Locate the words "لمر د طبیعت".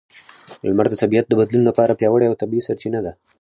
0.67-1.25